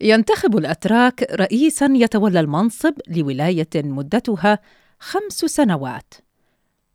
ينتخب 0.00 0.56
الأتراك 0.58 1.22
رئيسا 1.32 1.90
يتولى 1.94 2.40
المنصب 2.40 2.92
لولاية 3.08 3.68
مدتها 3.74 4.58
خمس 4.98 5.34
سنوات. 5.34 6.14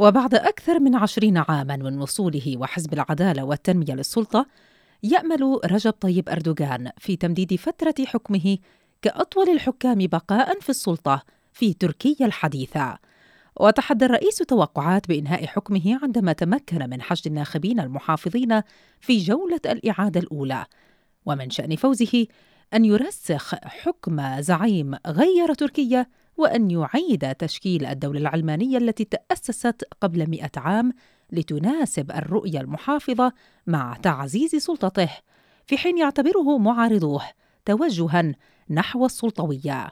وبعد 0.00 0.34
أكثر 0.34 0.80
من 0.80 0.94
عشرين 0.94 1.36
عاما 1.36 1.76
من 1.76 2.02
وصوله 2.02 2.56
وحزب 2.56 2.92
العدالة 2.92 3.44
والتنمية 3.44 3.94
للسلطة 3.94 4.46
يأمل 5.02 5.60
رجب 5.64 5.90
طيب 5.90 6.28
أردوغان 6.28 6.90
في 6.98 7.16
تمديد 7.16 7.54
فترة 7.54 7.94
حكمه 8.06 8.58
كأطول 9.02 9.48
الحكام 9.48 9.98
بقاء 9.98 10.60
في 10.60 10.70
السلطة 10.70 11.22
في 11.52 11.72
تركيا 11.72 12.26
الحديثة. 12.26 12.98
وتحدى 13.60 14.04
الرئيس 14.04 14.36
توقعات 14.36 15.08
بإنهاء 15.08 15.46
حكمه 15.46 15.98
عندما 16.02 16.32
تمكن 16.32 16.90
من 16.90 17.02
حشد 17.02 17.26
الناخبين 17.26 17.80
المحافظين 17.80 18.62
في 19.00 19.18
جولة 19.18 19.60
الإعادة 19.66 20.20
الأولى. 20.20 20.64
ومن 21.26 21.50
شأن 21.50 21.76
فوزه 21.76 22.26
أن 22.74 22.84
يرسخ 22.84 23.54
حكم 23.54 24.40
زعيم 24.40 24.94
غير 25.06 25.54
تركيا 25.54 26.06
وأن 26.36 26.70
يعيد 26.70 27.34
تشكيل 27.34 27.86
الدولة 27.86 28.20
العلمانية 28.20 28.78
التي 28.78 29.04
تأسست 29.04 29.84
قبل 30.00 30.30
مئة 30.30 30.50
عام 30.56 30.92
لتناسب 31.32 32.10
الرؤية 32.10 32.60
المحافظة 32.60 33.32
مع 33.66 33.96
تعزيز 34.02 34.56
سلطته. 34.56 35.10
في 35.66 35.78
حين 35.78 35.98
يعتبره 35.98 36.58
معارضوه 36.58 37.22
توجها 37.64 38.34
نحو 38.70 39.06
السلطوية. 39.06 39.90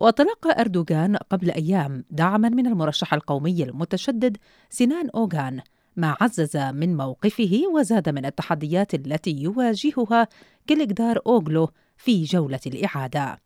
وتلقى 0.00 0.60
أردوغان 0.60 1.16
قبل 1.16 1.50
أيام 1.50 2.04
دعما 2.10 2.48
من 2.48 2.66
المرشح 2.66 3.14
القومي 3.14 3.62
المتشدد 3.62 4.36
سنان 4.70 5.10
أوغان 5.10 5.60
ما 5.96 6.16
عزز 6.20 6.56
من 6.56 6.96
موقفه 6.96 7.62
وزاد 7.74 8.08
من 8.08 8.26
التحديات 8.26 8.94
التي 8.94 9.30
يواجهها 9.30 10.28
كليكدار 10.68 11.20
أوغلو 11.26 11.68
في 11.96 12.24
جولة 12.24 12.60
الإعادة. 12.66 13.38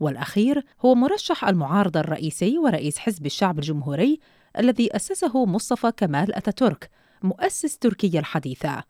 والأخير 0.00 0.64
هو 0.80 0.94
مرشح 0.94 1.44
المعارضة 1.44 2.00
الرئيسي 2.00 2.58
ورئيس 2.58 2.98
حزب 2.98 3.26
الشعب 3.26 3.58
الجمهوري 3.58 4.20
الذي 4.58 4.96
أسسه 4.96 5.46
مصطفى 5.46 5.92
كمال 5.96 6.34
أتاتورك 6.34 6.90
مؤسس 7.22 7.78
تركيا 7.78 8.20
الحديثة. 8.20 8.82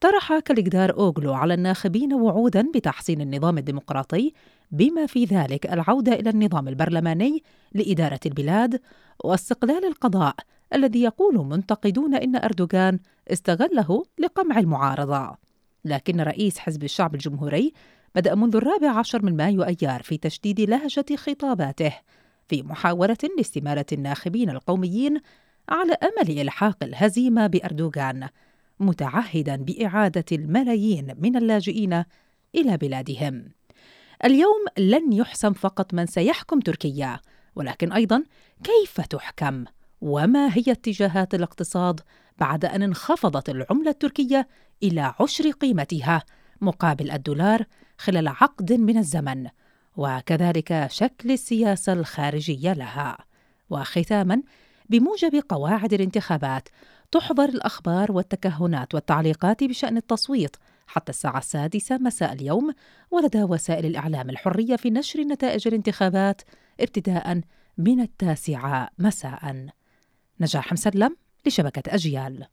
طرح 0.00 0.38
كاليكدار 0.38 0.92
أوغلو 0.92 1.34
على 1.34 1.54
الناخبين 1.54 2.14
وعودا 2.14 2.70
بتحسين 2.74 3.20
النظام 3.20 3.58
الديمقراطي 3.58 4.32
بما 4.70 5.06
في 5.06 5.24
ذلك 5.24 5.72
العودة 5.72 6.12
إلى 6.12 6.30
النظام 6.30 6.68
البرلماني 6.68 7.42
لإدارة 7.72 8.20
البلاد 8.26 8.80
واستقلال 9.24 9.84
القضاء 9.84 10.34
الذي 10.74 11.02
يقول 11.02 11.46
منتقدون 11.46 12.14
إن 12.14 12.36
أردوغان 12.36 12.98
استغله 13.28 14.02
لقمع 14.18 14.58
المعارضة. 14.58 15.36
لكن 15.84 16.20
رئيس 16.20 16.58
حزب 16.58 16.84
الشعب 16.84 17.14
الجمهوري 17.14 17.72
بدأ 18.14 18.34
منذ 18.34 18.56
الرابع 18.56 18.98
عشر 18.98 19.24
من 19.24 19.36
مايو 19.36 19.62
أيار 19.62 20.02
في 20.02 20.18
تشديد 20.18 20.60
لهجة 20.60 21.16
خطاباته 21.16 21.92
في 22.48 22.62
محاولة 22.62 23.16
لاستمالة 23.38 23.84
الناخبين 23.92 24.50
القوميين 24.50 25.20
على 25.68 25.92
أمل 25.92 26.40
إلحاق 26.40 26.76
الهزيمة 26.82 27.46
بأردوغان 27.46 28.28
متعهدا 28.80 29.56
بإعادة 29.56 30.24
الملايين 30.32 31.14
من 31.18 31.36
اللاجئين 31.36 32.04
إلى 32.54 32.76
بلادهم. 32.76 33.44
اليوم 34.24 34.64
لن 34.78 35.12
يحسم 35.12 35.52
فقط 35.52 35.94
من 35.94 36.06
سيحكم 36.06 36.60
تركيا، 36.60 37.20
ولكن 37.56 37.92
أيضا 37.92 38.24
كيف 38.64 39.00
تحكم؟ 39.00 39.64
وما 40.00 40.48
هي 40.52 40.64
اتجاهات 40.68 41.34
الاقتصاد 41.34 42.00
بعد 42.38 42.64
أن 42.64 42.82
انخفضت 42.82 43.48
العملة 43.48 43.90
التركية 43.90 44.48
إلى 44.82 45.14
عشر 45.20 45.50
قيمتها 45.50 46.22
مقابل 46.60 47.10
الدولار 47.10 47.64
خلال 47.98 48.28
عقد 48.28 48.72
من 48.72 48.98
الزمن 48.98 49.48
وكذلك 49.96 50.86
شكل 50.90 51.30
السياسة 51.30 51.92
الخارجية 51.92 52.72
لها. 52.72 53.18
وختاما 53.70 54.42
بموجب 54.88 55.42
قواعد 55.48 55.92
الانتخابات 55.92 56.68
تحظر 57.10 57.44
الأخبار 57.44 58.12
والتكهنات 58.12 58.94
والتعليقات 58.94 59.64
بشأن 59.64 59.96
التصويت 59.96 60.56
حتى 60.86 61.10
الساعة 61.10 61.38
السادسة 61.38 61.98
مساء 61.98 62.32
اليوم 62.32 62.74
ولدى 63.10 63.42
وسائل 63.42 63.86
الإعلام 63.86 64.30
الحرية 64.30 64.76
في 64.76 64.90
نشر 64.90 65.20
نتائج 65.20 65.68
الانتخابات 65.68 66.42
ابتداء 66.80 67.40
من 67.78 68.00
التاسعة 68.00 68.88
مساء. 68.98 69.66
نجاح 70.40 70.72
مسلم 70.72 71.16
لشبكة 71.46 71.94
أجيال. 71.94 72.46